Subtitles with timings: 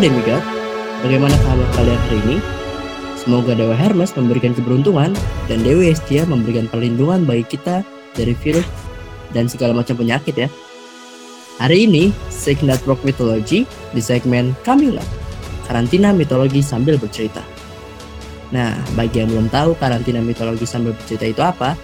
[0.00, 0.40] Demigod,
[1.04, 2.36] bagaimana kabar kalian hari ini?
[3.20, 5.12] Semoga Dewa Hermes memberikan keberuntungan
[5.44, 7.84] dan Dewi Estia memberikan perlindungan bagi kita
[8.16, 8.64] dari virus
[9.36, 10.48] dan segala macam penyakit ya.
[11.60, 15.04] Hari ini, Sig Network Mythology di segmen Kamila,
[15.68, 17.44] karantina mitologi sambil bercerita.
[18.56, 21.76] Nah, bagi yang belum tahu karantina mitologi sambil bercerita itu apa,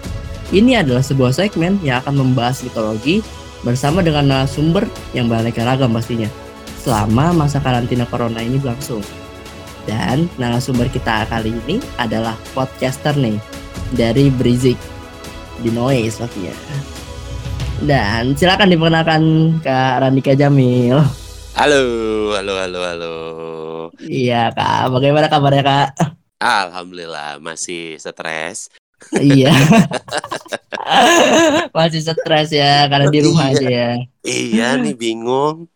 [0.49, 3.21] ini adalah sebuah segmen yang akan membahas mitologi
[3.61, 6.46] bersama dengan narasumber yang beraneka ragam pastinya
[6.87, 9.03] selama masa karantina corona ini berlangsung.
[9.83, 13.35] Dan narasumber kita kali ini adalah podcaster nih
[13.91, 14.79] dari Brizik
[15.59, 16.55] di Noise pastinya.
[17.83, 19.21] Dan silakan diperkenalkan
[19.59, 21.03] Kak Randika Jamil.
[21.59, 21.83] Halo,
[22.39, 23.15] halo, halo, halo.
[23.99, 25.89] Iya Kak, bagaimana kabarnya Kak?
[26.39, 28.71] Alhamdulillah masih stres.
[29.19, 29.51] iya.
[31.75, 33.59] Masih stres ya karena di rumah Iya.
[33.59, 33.91] aja ya.
[34.23, 35.67] Iya nih bingung.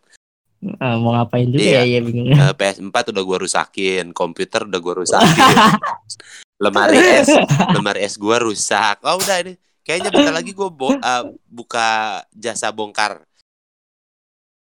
[0.78, 1.82] Ah, mau ngapain juga Iya.
[1.82, 2.30] ya, ya bingung.
[2.30, 5.42] Eh, PS4 udah gua rusakin, komputer udah gua rusakin.
[6.64, 7.34] lemari es,
[7.74, 9.02] lemari es gua rusak.
[9.02, 9.58] Oh udah ini.
[9.82, 11.90] Kayaknya bentar lagi gua bo- eh, buka
[12.32, 13.26] jasa bongkar.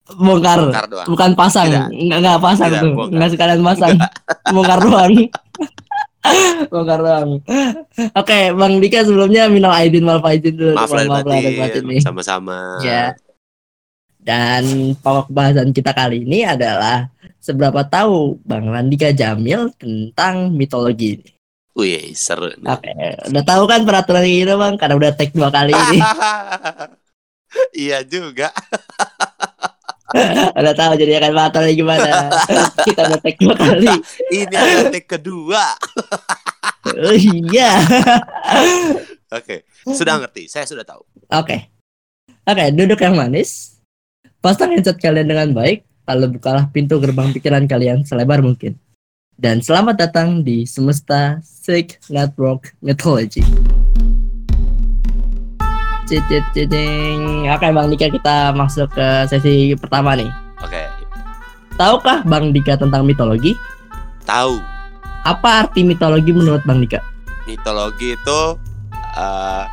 [0.09, 0.59] Bongkar.
[0.61, 1.07] Bongkar doang.
[1.07, 1.87] Bukan pasang, Tidak.
[1.89, 2.91] enggak enggak pasang Tidak, tuh.
[2.91, 3.13] bongkar.
[3.13, 3.93] Enggak sekalian pasang.
[4.55, 5.13] bongkar doang.
[6.71, 7.29] bongkar doang.
[8.13, 10.75] Oke, Bang Dika sebelumnya minal aidin wal faizin dulu.
[10.75, 11.83] Maaf lahir batin.
[11.99, 12.79] Sama-sama.
[12.83, 13.15] Ya.
[14.27, 17.07] Dan pokok bahasan kita kali ini adalah
[17.39, 21.31] seberapa tahu Bang Randika Jamil tentang mitologi ini.
[21.79, 22.51] Wih, seru.
[22.51, 22.91] Oke,
[23.31, 24.75] udah tahu kan peraturan ini Bang?
[24.75, 25.99] Karena udah tag dua kali ini.
[27.87, 28.51] iya juga.
[30.59, 32.11] udah tahu jadi akan peraturannya gimana.
[32.91, 33.95] Kita udah tag dua kali.
[34.27, 35.63] Ini adalah take kedua.
[36.99, 37.79] Oh iya.
[39.31, 40.51] Oke, sudah ngerti.
[40.51, 40.99] Saya sudah tahu.
[41.31, 41.71] Oke.
[42.43, 43.76] Oke, duduk yang manis.
[44.37, 48.77] Pasang headset kalian dengan baik, lalu bukalah pintu gerbang pikiran kalian selebar mungkin.
[49.33, 53.41] Dan selamat datang di Semesta Sick Network Mythology.
[56.05, 57.49] Cicing.
[57.49, 60.29] Oke Bang Dika kita masuk ke sesi pertama nih.
[60.61, 60.85] Oke,
[61.73, 63.57] Tahukah Bang Dika tentang mitologi?
[64.21, 64.61] tahu.
[65.25, 67.01] Apa arti mitologi menurut Bang Dika?
[67.49, 68.39] Mitologi itu
[69.17, 69.65] eh,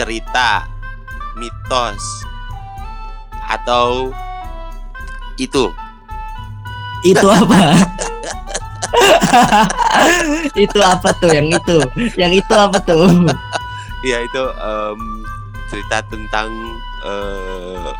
[0.00, 0.64] cerita,
[1.36, 2.24] mitos,
[3.48, 4.10] atau
[5.36, 5.70] itu
[7.04, 7.76] Itu apa?
[10.64, 11.76] itu apa tuh yang itu?
[12.18, 13.06] Yang itu apa tuh?
[14.06, 15.00] ya itu em,
[15.70, 16.48] cerita tentang
[17.04, 17.90] eh,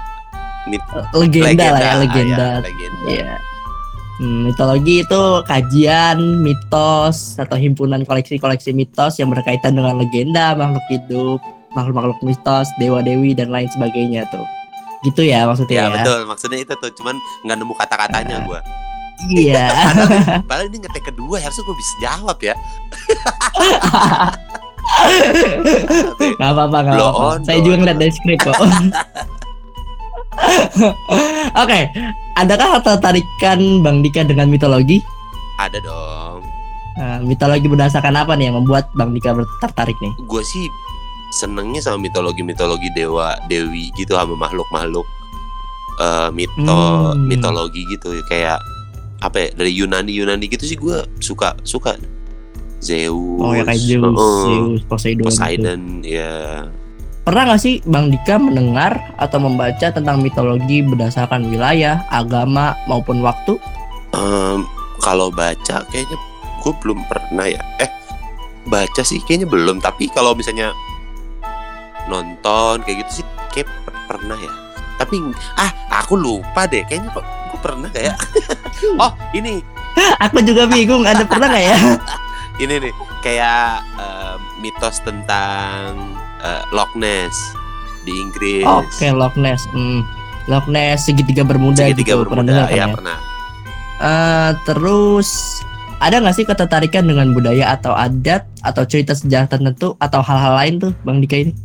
[0.70, 2.48] mit- legenda, lah ya legenda.
[2.58, 3.06] ya, legenda.
[3.10, 3.34] Iya.
[4.16, 11.38] Hmm, mitologi itu kajian mitos atau himpunan koleksi-koleksi mitos yang berkaitan dengan legenda, makhluk hidup,
[11.76, 14.46] makhluk-makhluk mitos, dewa-dewi dan lain sebagainya tuh.
[15.02, 15.94] Gitu ya maksudnya Ya, ya.
[15.94, 18.60] betul maksudnya itu tuh cuman nggak nemu kata-katanya gua
[19.26, 19.72] Iya.
[20.48, 22.54] padahal ini ngetek kedua harusnya gua bisa jawab ya
[26.36, 27.26] Gak apa-apa, gak Blow apa-apa.
[27.32, 28.54] on, Saya juga ngeliat dari skrip kok.
[31.58, 31.80] Oke,
[32.34, 35.00] adakah ketertarikan Bang Dika dengan mitologi?
[35.56, 36.44] ada dong
[36.96, 40.12] Nah, mitologi berdasarkan apa nih yang membuat Bang Dika tertarik nih?
[40.18, 40.64] gue sih
[41.32, 45.06] senengnya sama mitologi mitologi dewa dewi gitu sama makhluk makhluk
[45.97, 47.25] eh mito Hmm.
[47.25, 48.60] mitologi gitu kayak
[49.19, 51.97] apa ya dari Yunani Yunani gitu sih gue suka suka
[52.78, 55.25] Zeus Oh ya kayak Zeus, heeh, Zeus, Poseidon.
[55.25, 55.26] gitu.
[55.32, 56.34] Poseidon ya
[57.25, 63.58] Pernah nggak sih Bang Dika mendengar atau membaca tentang mitologi berdasarkan wilayah, agama maupun waktu?
[64.14, 64.62] Em,
[65.03, 66.14] kalau baca kayaknya
[66.62, 67.91] gue belum pernah ya eh
[68.64, 70.70] baca sih kayaknya belum tapi kalau misalnya
[72.06, 74.53] nonton kayak gitu sih kayak per- pernah ya
[74.97, 75.21] tapi
[75.56, 78.14] ah aku lupa deh kayaknya kok gue pernah gak ya
[78.97, 79.61] oh ini
[80.29, 81.08] Aku juga bingung.
[81.08, 81.76] Ada pernah nggak ya?
[82.62, 85.97] ini nih kayak em, mitos tentang
[86.41, 87.32] eh, Loch Ness
[88.05, 89.64] di Inggris Oke, Loch Ness.
[89.73, 90.05] Hmm.
[90.47, 92.29] Loch Ness segitiga bermuda segitiga gitu.
[92.29, 92.87] Pernah bermuda dengar kan ya ya?
[92.93, 93.19] pernah
[93.97, 95.29] Eh, terus
[95.97, 100.75] ada nggak sih ketertarikan dengan budaya atau adat atau cerita sejarah tertentu atau hal-hal lain
[100.76, 101.56] tuh Bang Dika ini?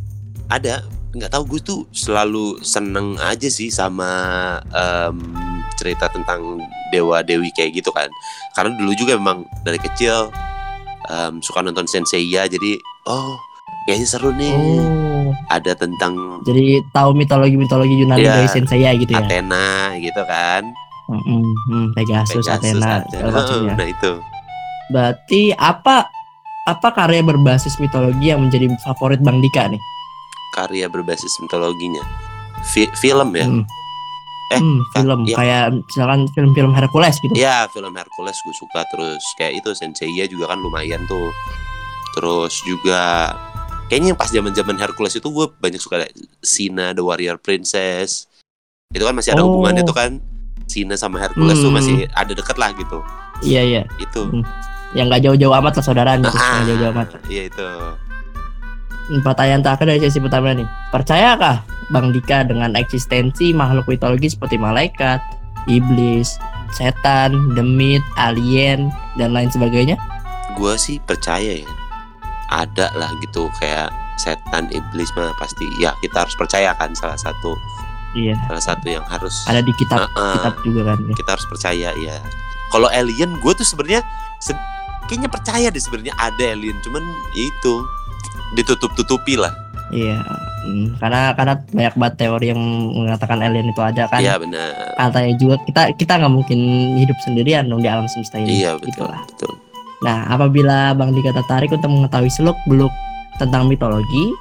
[0.48, 4.08] Ada nggak tahu gue tuh selalu seneng aja sih sama
[4.66, 5.16] em,
[5.74, 6.56] cerita tentang
[6.88, 8.08] dewa dewi kayak gitu kan
[8.52, 10.32] karena dulu juga memang dari kecil
[11.06, 13.36] em, suka nonton Senseiya jadi oh
[13.84, 18.32] kayaknya seru nih Oh, ada tentang jadi tahu mitologi-mitologi Yunani Iya.
[18.34, 19.20] dari Senseiya gitu ya?
[19.20, 19.68] Athena
[19.98, 20.64] gitu kan
[21.02, 23.28] Hmm, hmm, Pegasus, Pegasus, Athena, Athena.
[23.28, 23.74] macamnya.
[23.74, 24.12] nah itu
[24.88, 26.08] Berarti apa
[26.62, 29.82] apa karya berbasis mitologi yang menjadi favorit Bang Dika nih?
[30.52, 32.04] Karya berbasis mitologinya
[32.64, 33.64] Fi- film ya Hmm.
[34.48, 35.32] Eh, Hmm, film iya.
[35.34, 37.32] kayak misalkan film-film Hercules gitu.
[37.32, 41.32] Ya film Hercules gue suka terus kayak itu Senseiya juga kan lumayan tuh.
[42.12, 43.32] Terus juga
[43.88, 46.04] kayaknya yang pas zaman-zaman Hercules itu gue banyak suka
[46.38, 48.28] Sina the Warrior Princess.
[48.92, 49.56] Itu kan masih ada Oh.
[49.56, 50.20] hubungannya tuh kan.
[50.68, 51.80] Sina sama Hercules tuh Hmm.
[51.80, 53.00] masih ada deket lah gitu.
[53.40, 53.82] Iya iya.
[53.96, 54.28] Itu.
[54.28, 54.44] Hmm.
[54.92, 56.28] Yang nggak jauh-jauh amat lah saudara gitu.
[56.30, 57.08] Ah, jauh-jauh amat.
[57.24, 57.68] Iya itu.
[59.04, 60.64] Hmm, Pertanyaan terakhir dari sesi pertama nih.
[60.90, 61.56] Percayakah
[61.88, 65.18] Bang Dika dengan eksistensi makhluk mitologi seperti malaikat,
[65.66, 66.38] iblis,
[66.70, 69.98] setan, demit, alien, dan lain sebagainya?
[70.54, 71.70] Gue sih percaya ya.
[72.48, 77.56] Ada lah gitu kayak setan iblis mah pasti ya kita harus percaya kan salah satu
[78.12, 78.36] Iya.
[78.44, 80.36] salah satu yang harus Ada di kitab Heeh.
[80.36, 80.98] kitab juga kan.
[81.00, 81.14] ya.
[81.16, 82.16] kita harus percaya ya
[82.68, 84.04] kalau alien gue tuh sebenarnya
[84.36, 84.52] se-
[85.02, 87.00] kayaknya percaya deh sebenarnya ada alien cuman
[87.32, 87.74] ya itu
[88.54, 89.52] ditutup tutupi lah
[89.92, 90.24] Iya.
[90.62, 92.62] Hmm, karena karena banyak banget teori yang
[92.96, 94.24] mengatakan alien itu ada kan.
[94.24, 96.58] iya benar Katanya juga kita kita nggak mungkin
[96.96, 98.62] hidup sendirian dong di alam semesta ini.
[98.62, 99.20] iya betul Gitulah.
[99.26, 99.52] betul
[100.00, 102.90] Nah, apabila Bang Dika tertarik untuk mengetahui seluk-beluk
[103.36, 104.34] tentang mitologi,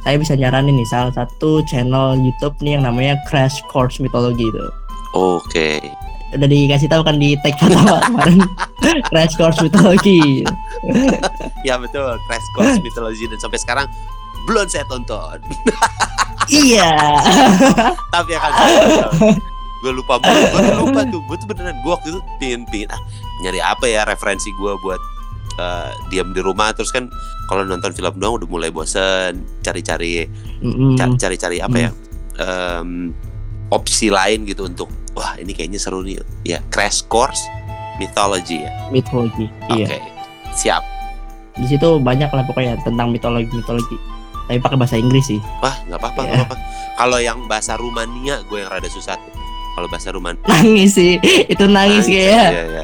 [0.00, 4.66] saya bisa nyaranin nih salah satu channel YouTube nih yang namanya Crash Course Mitologi itu.
[5.12, 5.78] oke
[6.30, 8.38] Udah dikasih tahu kan di tag pertama kemarin.
[9.06, 10.46] Crash Course Mitologi.
[11.60, 12.14] ya betul.
[12.24, 13.26] Crash Course Mythology.
[13.26, 13.86] Dan sampai sekarang
[14.44, 15.38] belum saya tonton.
[16.50, 16.90] Iya.
[18.10, 18.50] tapi akan
[19.80, 20.34] gue lupa gue
[20.76, 21.22] lupa tuh.
[21.22, 22.98] Gue tuh beneran gue waktu itu pingin pingin ah
[23.40, 24.98] nyari apa ya referensi gue buat
[25.56, 26.74] eh, diam di rumah.
[26.74, 27.06] Terus kan
[27.46, 29.46] kalau nonton film doang udah mulai bosen.
[29.62, 30.26] Cari-cari
[30.58, 30.98] Mm-mm.
[30.98, 31.90] Ca- cari-cari apa ya
[32.42, 33.14] em,
[33.70, 37.44] opsi lain gitu untuk wah ini kayaknya seru nih ya crash course
[37.96, 39.44] mythology ya Mitologi.
[39.68, 40.00] oke Iya.
[40.50, 40.80] siap
[41.52, 44.00] Di situ banyak lah pokoknya tentang mitologi-mitologi.
[44.48, 45.36] Tapi pakai bahasa Inggris sih.
[45.60, 46.32] wah nggak apa-apa Iya.
[46.40, 46.54] apa-apa
[46.96, 49.32] kalau yang bahasa Rumania gue yang rada susah tuh
[49.70, 51.20] kalau bahasa Rumania Nangis sih.
[51.46, 52.44] Itu nangis kayaknya.
[52.48, 52.82] iya, iya.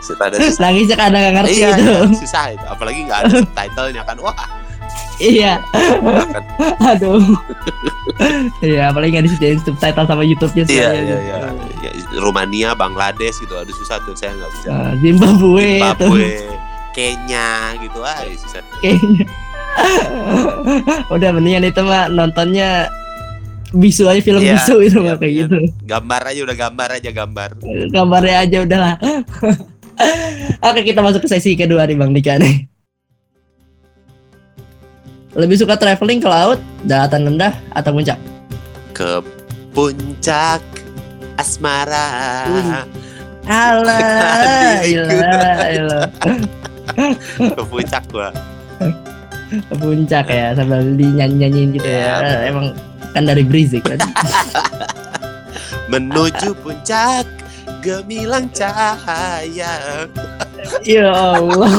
[0.00, 1.82] Sudah ada susah Nangisnya kadang nggak ngerti iya, gitu.
[1.88, 4.36] iya, susah itu apalagi nggak ada subtitlenya kan wah
[5.20, 5.60] Iya.
[6.90, 7.20] Aduh.
[8.58, 11.04] Iya, apalagi nggak disediain subtitle sama YouTube-nya iya sekalian.
[11.04, 11.36] iya iya
[11.80, 16.28] Ya, Rumania Bangladesh gitu aduh susah tuh saya nggak bisa Nah, Zimbabwe, Zimbabwe
[16.90, 19.24] Kenya gitu ah susah kayaknya.
[21.14, 22.90] Udah mendingan itu mah nontonnya
[23.70, 25.44] bisu aja film Iya, bisu itu iya, mah kayak iya.
[25.44, 25.56] gitu.
[25.84, 27.50] gambar aja udah gambar aja gambar
[27.88, 28.94] Gambarnya aja udahlah.
[30.66, 32.69] Oke, kita masuk ke sesi kedua nih Bang Dika nih.
[35.40, 38.20] Lebih suka traveling ke laut, daratan rendah atau puncak?
[39.00, 39.16] ke
[39.72, 40.60] puncak
[41.40, 42.68] asmara Wih.
[43.50, 46.06] Alah, ilah,
[47.40, 48.30] ke puncak gua
[49.50, 52.22] Ke puncak ya sambil dinyanyi-nyanyiin gitu ya.
[52.22, 52.52] Iya.
[52.52, 52.76] Emang
[53.10, 53.98] kan dari Brizik kan.
[55.90, 57.26] menuju puncak
[57.82, 60.06] gemilang cahaya
[60.82, 61.72] ya Allah.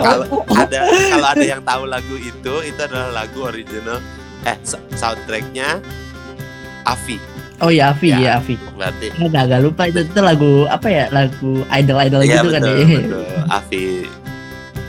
[0.00, 3.98] kalau ada kalau ada yang tahu lagu itu itu adalah lagu original
[4.42, 4.56] eh
[4.94, 5.78] soundtracknya
[6.84, 7.18] Avi
[7.60, 8.16] Oh ya Avi Ya.
[8.16, 8.56] ya Avi.
[8.72, 11.04] berarti Agak agak lupa itu, itu lagu apa ya?
[11.12, 12.86] Lagu idol-idol Iya gitu kan betul, ya.
[12.96, 13.26] betul.
[13.52, 13.84] Avi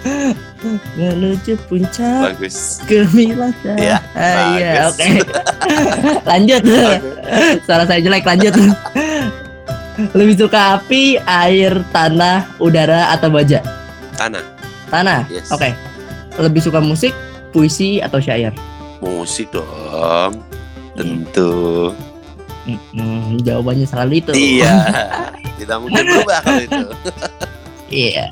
[0.96, 4.94] Menuju puncak bagus gemilang Iya, bagus.
[4.94, 5.08] Oke.
[6.32, 6.62] lanjut.
[7.66, 8.54] Suara saya jelek lanjut.
[10.12, 13.62] Lebih suka api, air, tanah, udara atau baja?
[14.14, 14.44] tanah
[14.88, 15.24] Tanah.
[15.28, 15.48] Yes.
[15.50, 15.72] Oke.
[16.36, 17.14] Lebih suka musik,
[17.50, 18.52] puisi atau syair?
[19.00, 20.38] musik dong
[20.94, 21.90] tentu
[22.94, 24.32] Hmm, jawabannya selalu itu.
[24.38, 24.86] iya
[25.58, 26.86] tidak mungkin berubah kalau itu
[27.92, 28.24] Iya,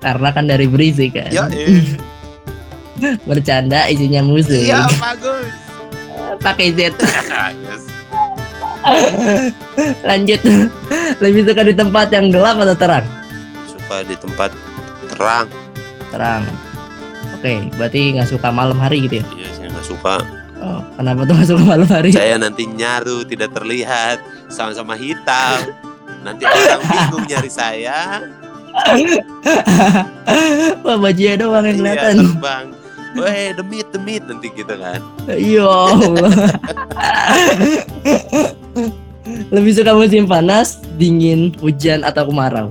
[0.00, 1.28] karena kan dari Brizik kan.
[1.28, 1.84] Yo, eh.
[3.28, 4.64] Bercanda isinya musik.
[4.64, 5.44] iya bagus
[6.40, 6.94] Pakai Z.
[6.96, 7.84] yes.
[10.08, 10.40] Lanjut.
[11.18, 13.06] Lebih suka di tempat yang gelap atau terang?
[13.66, 14.50] suka di tempat
[15.08, 15.46] terang
[16.08, 16.42] Terang.
[17.34, 19.24] Oke, berarti nggak suka malam hari gitu ya?
[19.34, 20.14] iya saya nggak suka
[20.56, 22.08] Oh, kenapa tuh nggak suka malam hari?
[22.10, 24.16] saya nanti nyaru tidak terlihat
[24.48, 25.60] sama-sama hitam
[26.20, 28.24] nanti orang bingung nyari saya
[30.80, 32.14] Wah, bajunya doang yang iya kelihatan.
[32.18, 32.66] terbang
[33.14, 35.00] Weh demit demit nanti gitu kan
[35.38, 36.32] Ya Allah.
[39.24, 42.68] Lebih suka musim panas, dingin, hujan atau kemarau?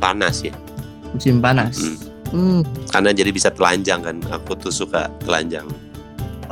[0.00, 0.54] panas ya
[1.12, 1.78] Musim panas.
[1.78, 1.96] Hmm.
[2.34, 5.62] Hmm, karena jadi bisa telanjang kan aku tuh suka telanjang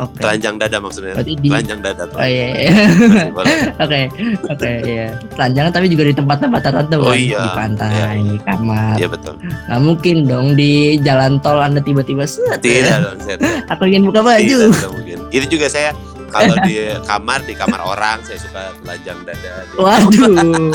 [0.02, 0.18] oke.
[0.18, 2.70] telanjang dada maksudnya Berarti di telanjang dada Oh iya, iya.
[3.82, 4.00] Oke,
[4.46, 5.06] oke, iya.
[5.32, 7.18] Telanjangan tapi juga di tempat-tempat tertentu Oh kan?
[7.18, 8.06] iya, di pantai, iya.
[8.18, 8.94] di kamar.
[8.96, 12.60] iya betul Nggak mungkin dong di jalan tol Anda tiba-tiba set.
[12.60, 13.36] tidak dong saya
[13.72, 14.42] Aku ingin buka baju.
[14.42, 15.90] tidak, tidak mungkin itu juga saya
[16.32, 16.72] kalau di
[17.02, 19.50] kamar di kamar orang saya suka telanjang dada.
[19.78, 20.70] Waduh,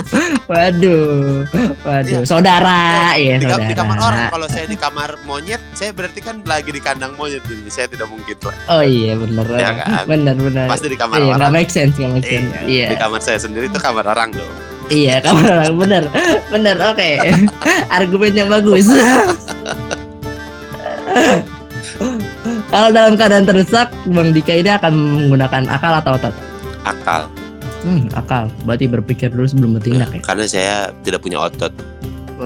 [0.46, 1.44] waduh,
[1.82, 2.22] waduh.
[2.24, 3.68] Saudara, ya di, kam- saudara.
[3.68, 7.42] di kamar orang kalau saya di kamar monyet saya berarti kan lagi di kandang monyet
[7.42, 10.04] jadi saya tidak mungkin lah Oh iya bener, Ya kan?
[10.06, 10.66] bener bener.
[10.68, 12.48] pasti di kamar Iya orang make sense, nggak make sense.
[12.54, 14.52] Iya, Iya, di kamar saya sendiri itu kamar orang dong
[14.88, 16.04] iya kamar orang bener,
[16.48, 16.76] bener.
[16.86, 17.10] Oke,
[17.92, 18.88] argumennya bagus.
[22.68, 26.34] Kalau dalam keadaan terdesak, Bang Dika ini akan menggunakan akal atau otot?
[26.84, 27.28] akal
[27.80, 28.50] Hmm, akal.
[28.64, 30.20] Berarti berpikir dulu sebelum bertindak ya.
[30.20, 31.72] karena saya tidak punya otot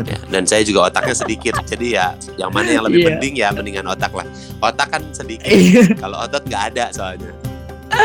[0.03, 0.17] ya.
[0.27, 2.05] dan saya juga otaknya sedikit jadi ya
[2.37, 3.07] yang mana yang lebih Iya.
[3.09, 4.27] penting ya mendingan otak lah
[4.61, 5.97] otak kan sedikit Iya.
[5.97, 7.31] kalau otot nggak ada soalnya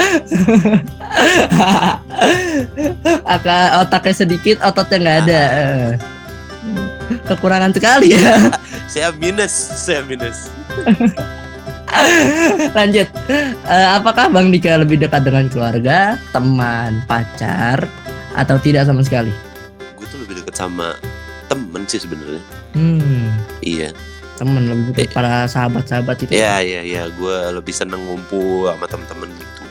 [3.27, 5.41] akal otaknya sedikit, ototnya nggak ada.
[5.53, 5.93] Eh.
[7.23, 8.51] Kekurangan sekali ya.
[8.93, 10.51] saya minus saya minus
[12.78, 13.09] Lanjut.
[13.66, 17.87] Eh, apakah Bang Dika lebih dekat dengan keluarga, teman, pacar,
[18.37, 19.33] atau tidak sama sekali?
[19.97, 20.95] gue tuh lebih dekat sama
[21.49, 22.43] temen sih sebenarnya
[22.76, 23.33] Hmm,
[23.64, 23.90] iya
[24.37, 26.37] teman lebih dekat para sahabat-sahabat itu.
[26.37, 29.62] Iya iya iya, gue lebih seneng ngumpul sama temen-temen gitu.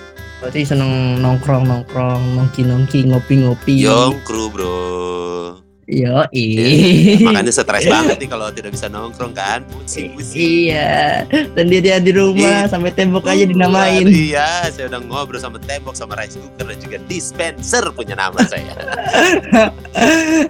[0.41, 3.85] Berarti seneng nongkrong nongkrong, nongki nongki, ngopi ngopi.
[3.85, 5.64] Yong kru bro.
[5.85, 10.65] Yo, Iya, Makanya stres banget nih kalau tidak bisa nongkrong kan, pusing pusing.
[10.65, 12.73] Iya, sendirian di rumah Iya.
[12.73, 14.09] sampai tembok aja dinamain.
[14.09, 18.73] Iya, saya udah ngobrol sama tembok, sama rice cooker dan juga dispenser punya nama saya.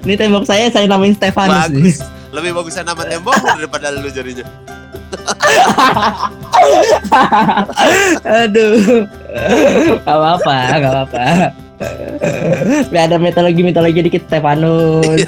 [0.08, 1.84] Ini tembok saya saya namain Stefanus nih.
[1.84, 2.00] Bagus.
[2.32, 4.48] Lebih bagusan nama tembok daripada lu jadinya.
[8.24, 9.04] Aduh.
[10.00, 11.24] Gak apa-apa, gak apa-apa.
[12.96, 15.24] Ada mitologi mitologi dikit Stefanus.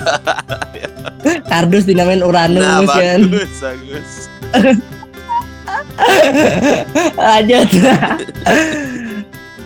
[1.48, 3.20] Kardus dinamain Uranus Nah, kan.
[3.27, 4.12] bagus, bagus.
[7.18, 7.68] Lanjut.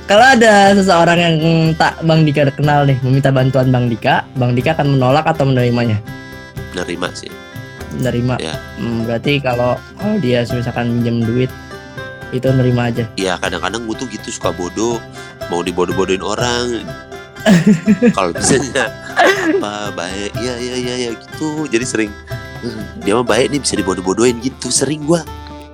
[0.06, 1.36] Kalau ada seseorang yang
[1.80, 5.96] tak Bang Dika kenal nih meminta bantuan Bang Dika, Bang Dika akan menolak atau menerimanya?
[6.76, 7.32] Nerima sih.
[7.96, 8.36] Menerima.
[8.44, 8.60] Ya.
[8.76, 11.52] Hmm, berarti kalau kalau dia misalkan minjem duit
[12.32, 13.04] itu nerima aja.
[13.20, 15.00] Iya, kadang-kadang gue tuh gitu suka bodoh,
[15.52, 16.88] mau dibodoh-bodohin orang.
[18.16, 18.94] kalau misalnya
[19.58, 21.66] apa baik, iya iya iya ya gitu.
[21.66, 22.12] Jadi sering
[22.62, 24.70] "Hmm, dia mah baik nih bisa dibodoh-bodohin gitu.
[24.70, 25.26] Sering gua.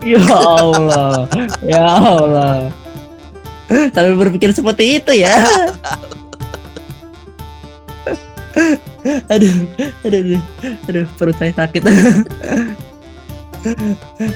[0.02, 1.28] Ya Allah,
[1.60, 2.72] ya Allah.
[3.68, 5.36] Sampai berpikir seperti itu ya.
[9.28, 9.54] aduh,
[10.08, 10.42] aduh, aduh,
[10.88, 11.84] aduh, perut saya sakit.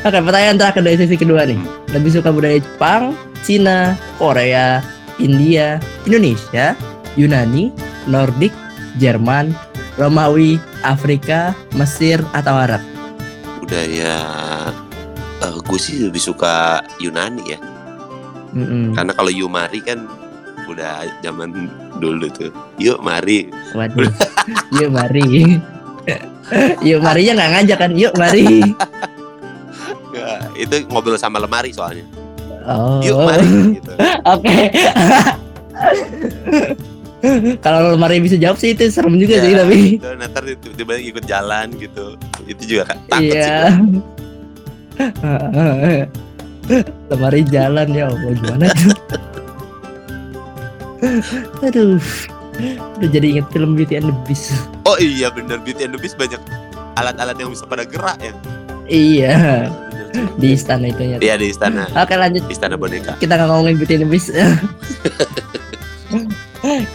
[0.01, 1.59] Oke, pertanyaan terakhir dari sesi kedua nih.
[1.93, 4.83] Lebih suka budaya Jepang, Cina, Korea,
[5.21, 6.73] India, Indonesia,
[7.15, 7.69] Yunani,
[8.09, 8.51] Nordik,
[8.97, 9.53] Jerman,
[9.95, 12.81] Romawi, Afrika, Mesir, atau Arab?
[13.61, 14.17] Budaya
[15.41, 17.59] eh gue sih lebih suka Yunani ya.
[18.51, 18.93] Mm-mm.
[18.93, 20.05] Karena kalau Yumari kan
[20.67, 22.51] udah zaman dulu tuh.
[22.77, 23.47] Yuk mari.
[23.73, 24.11] Waduh.
[24.75, 25.59] Yuk mari.
[26.87, 27.91] Yuk marinya nggak ngajak kan?
[27.95, 28.59] Yuk mari.
[30.11, 32.03] Ya, itu ngobrol sama lemari soalnya.
[32.61, 33.01] Oh.
[33.01, 33.47] Yuk mari
[33.79, 33.91] gitu.
[34.33, 34.57] Oke.
[37.61, 39.77] Kalau lemari bisa jawab sih itu serem juga Ya, sih tapi.
[39.97, 40.09] gitu.
[40.17, 42.17] Nah, ntar tiba-tiba ikut jalan gitu.
[42.45, 43.37] Itu juga kan takut sih.
[43.37, 43.61] Iya.
[47.09, 48.97] lemari jalan ya Allah gimana tuh?
[51.61, 52.01] Aduh.
[52.99, 54.53] Udah jadi inget film Beauty and the Beast.
[54.85, 56.41] Oh iya bener Beauty and the Beast banyak
[56.93, 58.33] alat-alat yang bisa pada gerak ya.
[58.85, 59.69] Iya.
[60.35, 61.17] Di istana itu ya.
[61.19, 61.87] Iya di istana.
[61.95, 62.43] Oke lanjut.
[62.51, 63.15] Istana boneka.
[63.17, 64.29] kita nggak ngomongin Beauty and the Beast.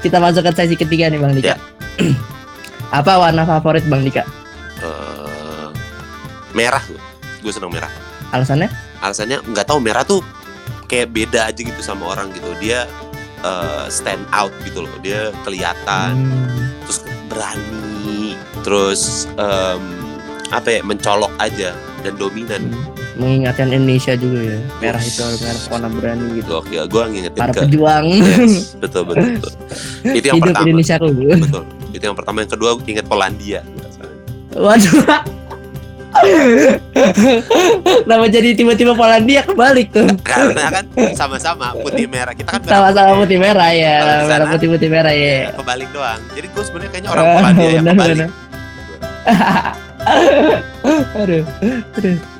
[0.04, 1.54] kita masuk ke sesi ketiga nih Bang Dika.
[1.54, 1.56] Ya.
[2.98, 4.22] Apa warna favorit Bang Dika?
[4.84, 5.68] Eh,
[6.52, 7.52] merah gue.
[7.52, 7.90] Seneng merah.
[8.34, 8.68] Alasannya?
[9.00, 10.18] Alasannya nggak tahu merah tuh
[10.90, 12.50] kayak beda aja gitu sama orang gitu.
[12.58, 12.90] Dia
[13.42, 14.94] eh, stand out gitu loh.
[15.00, 16.14] Dia kelihatan.
[16.14, 16.98] Hmm, terus
[17.30, 17.86] berani
[18.66, 19.82] terus em,
[20.50, 21.70] apa ya mencolok aja
[22.02, 22.74] dan dominan
[23.16, 24.58] mengingatkan Indonesia juga ya.
[24.80, 26.60] Merah itu merah warna berani gitu.
[26.60, 29.52] gokil gue ngingetin Para ke pejuang yes, betul betul, betul.
[30.12, 31.12] itu yang hidup pertama Indonesia tuh.
[31.16, 31.62] betul
[31.96, 33.60] itu yang pertama yang kedua gue inget Polandia
[34.56, 35.04] Waduh.
[38.08, 40.08] Kenapa jadi tiba-tiba Polandia kebalik tuh?
[40.24, 45.12] karena kan sama-sama putih merah kita kan Sama-sama putih merah ya, merah putih putih merah
[45.12, 45.52] ya.
[45.52, 48.18] kebalik doang jadi gue sebenarnya kayaknya orang Polandia yang kebalik
[51.20, 51.44] aduh,
[51.98, 52.35] aduh.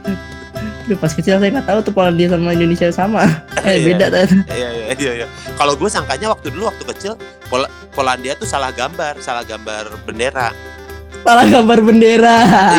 [0.87, 3.27] Aduh, pas kecil saya nggak tahu tuh Polandia sama Indonesia sama.
[3.67, 3.87] Eh Iya.
[3.91, 4.23] beda tuh.
[4.49, 5.27] iya iya iya, iya.
[5.55, 10.55] kalau gue sangkanya waktu dulu waktu kecil Pol- Polandia tuh salah gambar salah gambar bendera
[11.21, 12.37] Salah gambar bendera.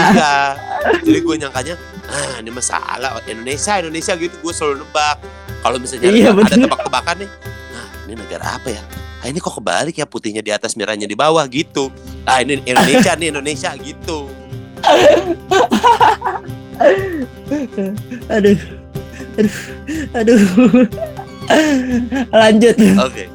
[0.08, 0.56] iya
[1.04, 1.76] jadi gue nyangkanya
[2.08, 5.20] ah ini masalah Indonesia Indonesia gitu gue selalu nebak
[5.60, 6.56] kalau misalnya Iya, ada bener.
[6.64, 7.30] tebak-tebakan nih
[8.02, 8.82] ini negara apa ya
[9.20, 11.92] ah ini kok kebalik ya putihnya di atas merahnya di bawah gitu
[12.24, 14.32] ah ini Indonesia nih Indonesia gitu
[18.30, 18.60] aduh.
[19.38, 19.58] Aduh.
[20.14, 20.42] Aduh.
[22.34, 22.76] Lanjut.
[23.02, 23.26] Oke.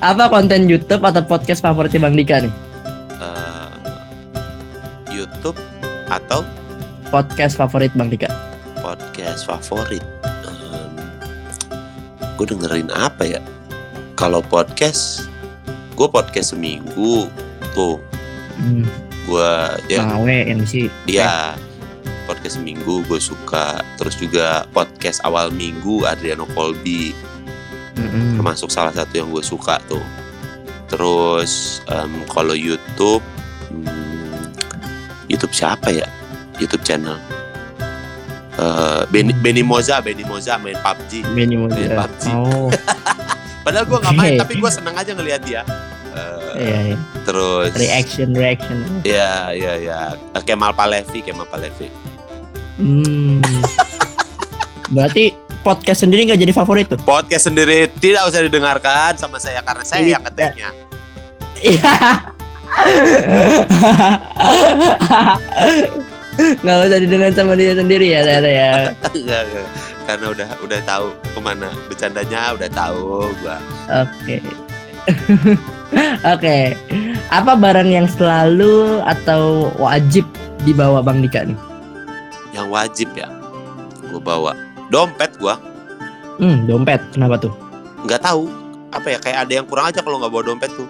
[0.00, 2.54] Apa konten YouTube atau podcast favoritnya Bang Dika nih?
[3.20, 3.72] Eh,
[5.12, 5.58] YouTube
[6.08, 6.42] atau?
[7.12, 8.32] Podcast favorit Bang Dika.
[8.80, 10.02] Podcast favorit
[12.34, 13.40] gue dengerin apa ya?
[14.18, 15.26] Kalau podcast
[15.94, 17.30] gue podcast seminggu
[17.74, 17.98] tuh.
[18.54, 18.86] Hmm.
[19.24, 19.52] gue
[19.88, 20.04] ya.
[20.04, 21.56] Bang Awe MC dia
[22.44, 23.80] podcast seminggu gue suka.
[23.96, 27.16] Terus juga podcast awal minggu Adriano Colby.
[27.94, 28.34] Mm-mm.
[28.36, 30.02] termasuk salah satu yang gue suka tuh.
[30.92, 33.24] Terus em, kalau YouTube
[33.72, 34.44] hmm,
[35.32, 36.04] YouTube siapa ya?
[36.60, 37.16] YouTube channel.
[38.60, 41.80] Eh, Benny, Benny Moza Benny Moza main PUBG Benny Moza.
[41.80, 42.24] Main PUBG.
[42.28, 42.68] Oh,
[43.64, 45.62] padahal gue nggak main tapi gue seneng aja ngelihat dia.
[46.12, 46.98] Eh, iya, iya.
[47.24, 48.84] terus Reaction, reaction.
[49.00, 52.13] ya ya ya Eh, Kemal Palevi Kemal Palevi
[52.74, 53.38] Hmm.
[54.90, 55.30] Berarti
[55.62, 57.00] podcast sendiri nggak jadi favorit tuh?
[57.00, 60.10] podcast sendiri tidak usah didengarkan sama saya karena saya Iya.
[60.12, 60.68] yang ngeteknya
[61.56, 61.92] Iya.
[66.34, 68.70] Nggak usah didengar sama dia sendiri ya, ternyata ya.
[70.04, 73.56] Karena udah udah tahu ke mana bercandanya udah tahu gua
[74.02, 74.36] Oke.
[76.26, 76.58] Oke.
[77.30, 80.26] Apa barang yang selalu atau wajib
[80.66, 81.56] dibawa Bang Dika nih?
[82.54, 83.26] Yang wajib ya
[84.04, 84.54] gue bawa
[84.88, 85.58] dompet gua
[86.34, 86.98] Hmm, dompet.
[87.10, 87.54] Kenapa tuh?
[88.02, 88.50] nggak tahu
[88.90, 90.86] apa ya kayak ada yang kurang aja kalau nggak bawa dompet tuh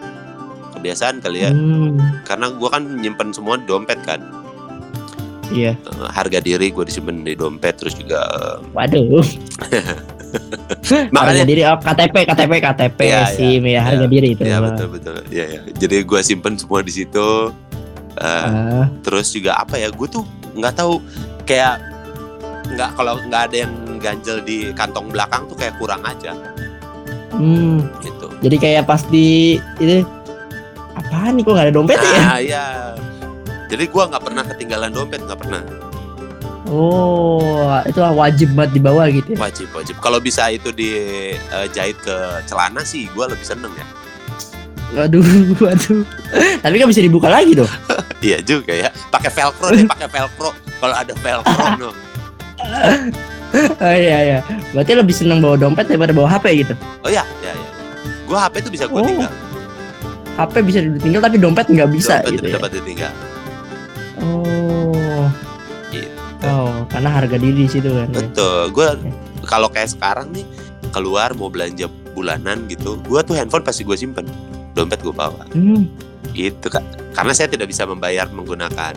[0.73, 4.21] kebiasaan kali ya Hmm, karena gua kan nyimpen semua di dompet kan
[5.49, 5.77] iya.
[5.77, 8.25] Eh, harga diri gue disimpan di dompet terus juga
[8.73, 9.21] Waduh.
[10.85, 14.11] Harga makanya diri oh, KTP, KTP, KTP, Iya, SIM ya, harga iya.
[14.11, 14.43] diri itu.
[14.43, 17.55] ya betul betul ya ya jadi gua simpen semua di situ
[18.15, 20.23] Eh, Ah, terus juga apa ya gue tuh
[20.55, 21.03] nggak tahu
[21.45, 21.83] kayak
[22.75, 26.33] nggak kalau nggak ada yang ganjel di kantong belakang tuh kayak kurang aja
[27.35, 30.05] hmm, gitu jadi kayak pas di itu
[30.95, 32.13] apaan nih kok nggak ada dompet ya?
[32.21, 32.65] nah iya
[33.69, 35.63] jadi gua nggak pernah ketinggalan dompet nggak pernah
[36.65, 39.37] Oh, itu wajib banget dibawa gitu.
[39.37, 39.39] ya?
[39.39, 42.17] wajib wajib kalau bisa itu dijahit ke
[42.49, 43.85] celana sih gua lebih seneng ya
[44.95, 45.23] Waduh,
[45.65, 46.01] waduh.
[46.61, 47.69] Tapi kan bisa dibuka lagi dong.
[48.25, 51.91] iya juga ya pakai velcro deh pakai velcro kalau ada velcro no.
[53.77, 54.39] Oh iya iya.
[54.71, 56.75] Berarti lebih seneng bawa dompet daripada bawa HP gitu.
[57.03, 57.69] oh ya ya ya
[58.25, 59.33] gua HP tuh bisa gua Oh, tinggal
[60.35, 62.55] HP bisa ditinggal tapi dompet nggak bisa dompet gitu ya.
[62.57, 63.13] dapat ditinggal
[64.17, 65.27] Oh.
[65.91, 66.09] Gitu.
[66.43, 68.09] Oh, karena harga diri di situ kan.
[68.09, 68.23] ya.
[68.23, 68.61] Betul.
[68.71, 68.87] Gue
[69.45, 70.47] kalau kayak sekarang nih
[70.91, 74.25] keluar mau belanja bulanan gitu, gue tuh handphone pasti gue simpen,
[74.75, 75.47] dompet gue bawa.
[75.55, 75.87] Hmm.
[76.35, 76.83] Gitu kan.
[77.15, 78.95] Karena saya tidak bisa membayar menggunakan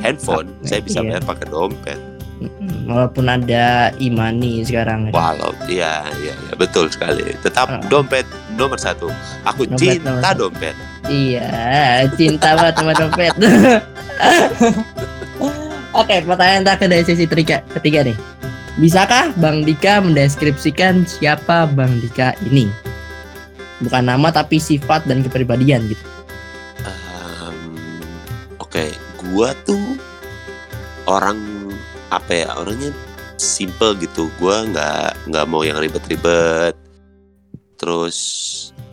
[0.00, 1.20] handphone, saya bisa iya.
[1.20, 2.00] bayar pakai dompet.
[2.38, 2.86] Mm-mm.
[2.86, 5.10] Walaupun ada imani sekarang.
[5.10, 7.34] Walau, iya, iya, iya, betul sekali.
[7.42, 7.82] Tetap Ah.
[7.90, 8.22] dompet
[8.54, 9.10] nomor satu.
[9.42, 10.74] Aku Dompet cinta nomor dompet.
[11.10, 11.50] Iya,
[12.14, 13.34] cinta banget sama dompet.
[15.98, 18.14] Oke, pertanyaan terakhir dari sesi ketiga, ketiga nih.
[18.78, 22.70] Bisakah Bang Dika mendeskripsikan siapa Bang Dika ini?
[23.78, 26.04] Bukan nama tapi sifat dan kepribadian gitu.
[26.82, 27.78] Ehm,
[28.58, 28.90] Oke,
[29.22, 29.96] gua tuh
[31.06, 31.38] orang
[32.10, 32.90] apa ya orangnya
[33.38, 34.28] simple gitu.
[34.42, 36.74] Gua nggak nggak mau yang ribet-ribet.
[37.78, 38.18] Terus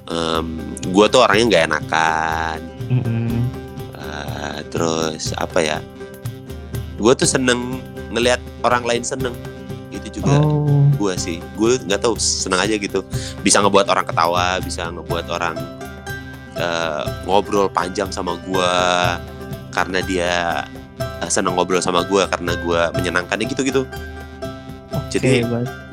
[0.05, 0.61] em,
[0.93, 2.59] gua tuh orangnya nggak enakan.
[2.93, 3.29] Mm-mm.
[3.97, 5.77] Eh, terus apa ya?
[7.01, 7.81] Gua tuh seneng
[8.13, 9.33] ngelihat orang lain seneng.
[9.89, 11.37] Itu juga Oh, gue sih.
[11.53, 13.03] Gue nggak tahu seneng aja gitu.
[13.39, 15.55] Bisa ngebuat orang ketawa bisa ngebuat orang
[16.55, 18.73] eh, ngobrol panjang sama gue
[19.69, 20.63] karena dia
[21.19, 23.83] eh, seneng ngobrol sama gue karena gue menyenangkannya gitu gitu
[24.89, 25.11] oke.
[25.11, 25.43] Jadi-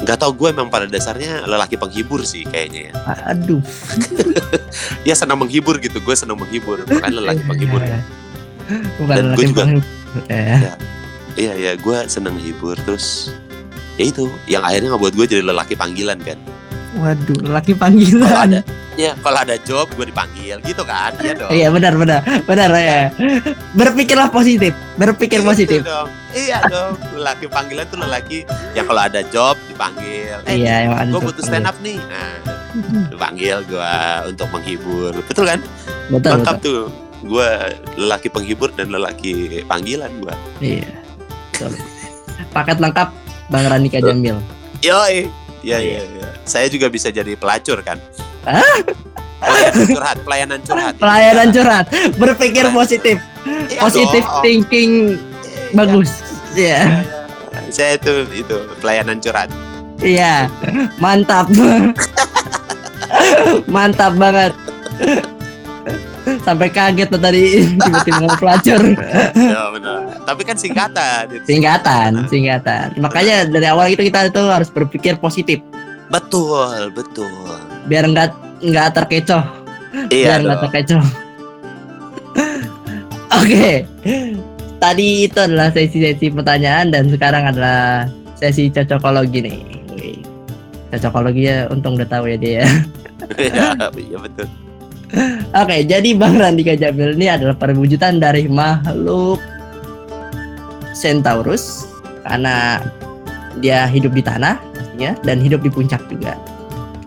[0.03, 2.93] nggak tahu gue emang pada dasarnya lelaki penghibur sih kayaknya ya.
[3.29, 3.63] Aduh.
[5.09, 6.83] ya senang menghibur gitu gue senang menghibur.
[6.87, 7.83] Makanya lelaki penghibur.
[7.83, 7.99] Ya.
[8.99, 9.85] Bukan Dan gua juga- penghibur.
[10.29, 10.61] Eh,
[11.35, 12.75] iya iya gue senang menghibur.
[12.83, 13.31] Terus
[13.95, 16.39] ya itu yang akhirnya ngebuat gue jadi lelaki panggilan kan
[16.93, 18.37] Waduh, lelaki kalau panggilan.
[18.37, 18.61] ada
[18.93, 23.09] ya kalau ada job gue dipanggil gitu kan iya dong Iya benar benar benar ya.
[23.73, 25.81] Berpikirlah positif, berpikir Gitu positif.
[25.83, 26.13] dong.
[26.31, 27.01] Iya dong.
[27.15, 30.37] Lelaki panggilan tuh lelaki yang kalau ada job dipanggil.
[30.45, 31.97] Eh, Iya, gue butuh stand up nih.
[31.97, 32.37] Nah,
[33.09, 33.93] dipanggil gue
[34.29, 35.17] untuk menghibur.
[35.25, 35.61] Betul kan?
[36.09, 36.69] Betul Lengkap betul.
[36.69, 36.83] tuh.
[37.25, 37.49] Gue
[37.97, 40.35] lelaki penghibur dan lelaki panggilan gue.
[40.61, 40.93] Iya.
[42.53, 43.09] Paket lengkap
[43.53, 44.41] Bang Ranika Jamil.
[44.81, 45.29] Yoi.
[45.63, 46.29] Iya, iya, iya.
[46.43, 47.95] Saya juga bisa jadi pelacur kan.
[49.39, 50.95] Pelayanan curhat, pelayanan curhat.
[50.97, 51.87] Pelayanan curhat,
[52.17, 53.17] berpikir positif,
[53.69, 54.43] Iya positif dong.
[54.43, 54.91] thinking
[55.71, 56.11] bagus.
[56.53, 57.03] Ya,
[57.69, 59.51] Saya itu itu pelayanan curhat.
[59.99, 60.51] iya,
[60.99, 61.47] mantap,
[63.69, 64.53] mantap banget.
[66.43, 67.43] Sampai kaget tuh tadi
[67.83, 68.83] tiba-tiba pelacur.
[69.35, 70.02] Ya benar.
[70.23, 71.23] Tapi kan singkatan.
[71.35, 71.45] itu.
[71.47, 72.95] Singkatan, singkatan.
[73.03, 75.59] Makanya dari awal itu kita tuh harus berpikir positif,
[76.09, 77.31] Betul, betul.
[77.91, 78.31] biar nggak
[78.63, 79.45] nggak terkecoh.
[80.13, 81.05] Iya biar nggak terkecoh.
[83.43, 83.89] Oke,
[84.79, 88.07] tadi itu adalah sesi-sesi pertanyaan dan sekarang adalah
[88.37, 89.59] sesi cocokologi nih.
[90.93, 92.65] Cocokologi ya, untung udah tahu ya dia.
[93.39, 94.51] Iya, iya betul.
[95.55, 99.39] Oke, jadi Bang Randika Jamil ini adalah perwujudan dari makhluk
[100.93, 101.89] Centaurus
[102.23, 102.81] karena
[103.61, 106.37] dia hidup di tanah pastinya dan hidup di puncak juga.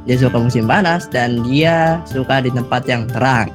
[0.06, 3.50] Dia suka musim panas dan dia suka di tempat yang terang.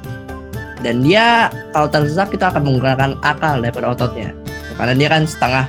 [0.81, 4.35] Dan dia kalau tersesat kita akan menggunakan akal daripada ototnya.
[4.75, 5.65] Karena dia kan setengah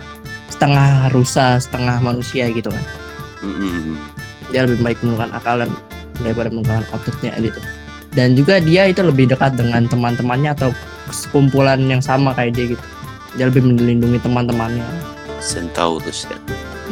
[0.48, 2.84] setengah rusa, setengah manusia gitu kan.
[3.44, 3.98] Mm-mm.
[4.50, 5.70] Dia lebih baik menggunakan akal dan
[6.22, 7.60] daripada menggunakan ototnya gitu.
[8.12, 10.70] Dan juga dia itu lebih dekat dengan teman-temannya atau
[11.12, 12.84] sekumpulan yang sama kayak dia gitu.
[13.34, 14.84] Dia lebih melindungi teman-temannya.
[15.40, 16.38] Centaurus ya.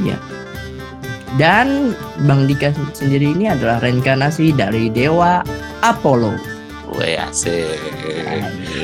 [0.00, 0.16] Iya.
[1.38, 1.94] Dan
[2.26, 5.46] Bang Dika sendiri ini adalah reinkarnasi dari dewa
[5.80, 6.34] Apollo.
[6.90, 7.78] Weh asik.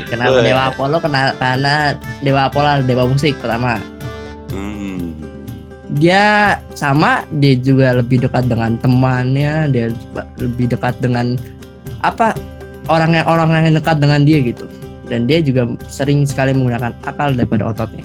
[0.07, 1.03] Kenapa dewa Apollo?
[1.03, 1.75] Kena- Karena
[2.23, 3.83] dewa Apollo adalah dewa musik pertama.
[4.55, 5.11] Hmm.
[5.99, 9.91] Dia sama, dia juga lebih dekat dengan temannya, dia
[10.39, 11.35] lebih dekat dengan
[12.07, 12.31] apa
[12.87, 14.71] orang yang orang yang dekat dengan dia gitu.
[15.07, 18.03] Dan dia juga sering sekali menggunakan akal daripada ototnya.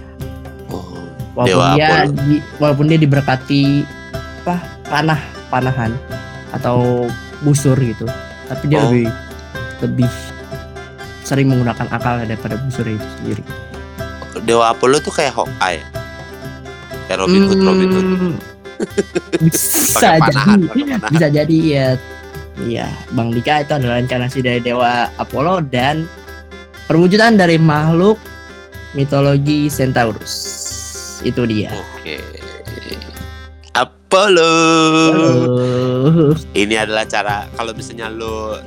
[0.67, 0.85] Oh,
[1.33, 2.13] Walaupun Dewa dia Apollo.
[2.21, 3.61] di- walaupun dia diberkati
[4.41, 5.91] apa panah panahan
[6.51, 7.07] atau
[7.41, 8.05] busur gitu,
[8.45, 8.85] tapi dia Oh.
[8.87, 9.09] lebih
[9.81, 10.09] lebih
[11.23, 13.43] sering menggunakan akal daripada busur itu sendiri.
[14.41, 15.81] Dewa Apollo tuh kayak Hawkeye.
[17.03, 18.05] Kayak Robin Hood, Robin Hood.
[18.05, 18.35] Hmm,
[19.43, 21.11] bisa jadi, panahan, pakai panahan.
[21.11, 21.87] bisa jadi ya.
[22.61, 26.05] Iya, Bang Dika itu adalah inkarnasi dari dewa Apollo dan
[26.91, 28.19] perwujudan dari makhluk
[28.91, 30.35] mitologi Centaurus.
[31.23, 31.71] Itu dia.
[31.71, 32.19] Oke.
[33.71, 34.51] Apollo.
[35.15, 36.35] Halo.
[36.51, 38.59] Ini adalah cara kalau misalnya lo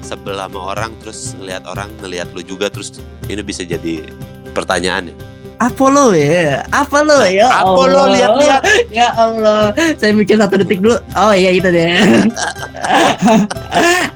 [0.00, 2.96] sebel sama orang terus ngelihat orang ngelihat lo juga terus
[3.28, 4.08] ini bisa jadi
[4.56, 5.16] pertanyaan ya.
[5.60, 7.46] Apollo ya, Apollo ya.
[7.60, 8.14] Apollo Allah.
[8.16, 8.62] lihat-lihat.
[8.88, 10.96] Ya Allah, saya mikir satu detik dulu.
[11.12, 11.92] Oh iya itu deh.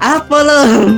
[0.01, 0.97] Apollo.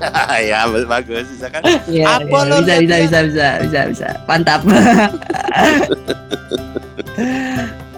[0.50, 1.62] ya bagus bisa kan.
[1.86, 3.04] Ya, Apollo, ya, bisa, bisa, lihat-lihat.
[3.04, 4.08] bisa, bisa, bisa, bisa.
[4.24, 4.60] Mantap.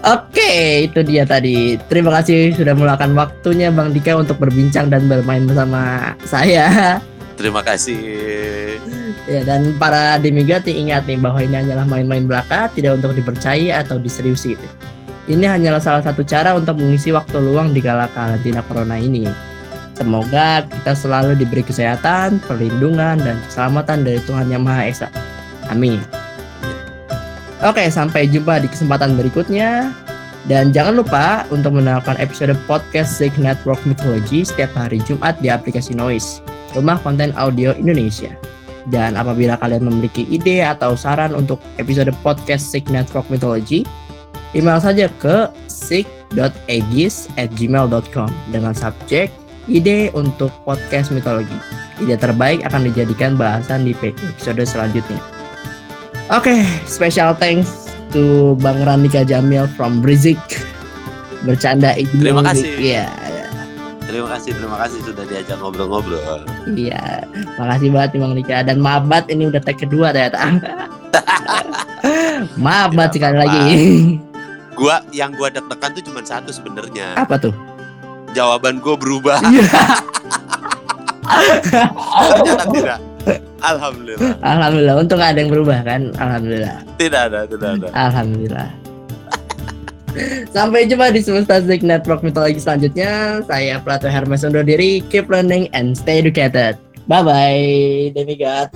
[0.03, 1.79] Oke, itu dia tadi.
[1.87, 6.99] Terima kasih sudah meluangkan waktunya Bang Dika untuk berbincang dan bermain bersama saya.
[7.39, 8.03] Terima kasih.
[9.23, 13.95] Ya, dan para demigati ingat nih bahwa ini hanyalah main-main belaka, tidak untuk dipercaya atau
[13.95, 14.59] diseriusi.
[15.31, 19.52] Ini hanyalah salah satu cara untuk mengisi waktu luang di kala karantina corona ini.
[19.93, 25.07] Semoga kita selalu diberi kesehatan, perlindungan, dan keselamatan dari Tuhan Yang Maha Esa.
[25.69, 26.01] Amin.
[27.63, 29.95] Oke, sampai jumpa di kesempatan berikutnya.
[30.43, 35.95] Dan jangan lupa untuk mendengarkan episode podcast Sig Network Mythology setiap hari Jumat di aplikasi
[35.95, 36.43] Noise,
[36.75, 38.35] rumah konten audio Indonesia.
[38.91, 43.87] Dan apabila kalian memiliki ide atau saran untuk episode podcast Sig Network Mythology,
[44.51, 51.55] email saja ke sig.egis@gmail.com dengan subjek ide untuk podcast mitologi.
[52.01, 55.19] Ide terbaik akan dijadikan bahasan di episode selanjutnya.
[56.31, 60.39] Oke, special thanks to Bang Randika Jamil from Brizik.
[61.43, 62.11] Bercanda itu.
[62.23, 62.71] Terima kasih.
[62.79, 63.07] Iya,
[64.03, 66.43] Terima kasih, terima kasih sudah diajak ngobrol-ngobrol.
[66.75, 67.23] iya.
[67.55, 70.59] Makasih banget Bang Rika dan maaf banget ini udah tag kedua ternyata.
[72.63, 73.63] maaf banget sekali lagi.
[74.75, 77.15] Gua yang gua deg-degan tuh cuma satu sebenarnya.
[77.15, 77.55] Apa tuh?
[78.33, 79.37] Jawaban gua berubah.
[82.33, 82.99] Ternyata tidak.
[83.63, 84.35] Alhamdulillah.
[84.43, 86.11] Alhamdulillah, untung ada yang berubah kan?
[86.19, 86.83] Alhamdulillah.
[86.99, 87.87] Tidak ada, tidak ada.
[87.95, 88.67] Alhamdulillah.
[90.53, 93.41] Sampai jumpa di Semesta Zik Network Mitologi selanjutnya.
[93.49, 95.01] Saya Plato Hermes undur diri.
[95.09, 96.77] Keep learning and stay educated.
[97.09, 98.69] Bye bye, demigod.